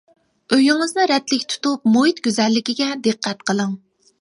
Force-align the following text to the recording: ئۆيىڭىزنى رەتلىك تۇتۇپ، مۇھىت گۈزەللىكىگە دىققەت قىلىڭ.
ئۆيىڭىزنى 0.55 1.05
رەتلىك 1.11 1.45
تۇتۇپ، 1.53 1.85
مۇھىت 1.97 2.25
گۈزەللىكىگە 2.29 2.89
دىققەت 3.09 3.47
قىلىڭ. 3.51 3.79